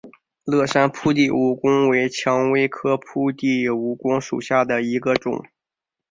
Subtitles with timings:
[0.45, 5.43] 乐山铺地蜈蚣为蔷薇科铺地蜈蚣属下的一个种。